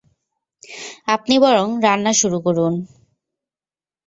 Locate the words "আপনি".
1.07-1.35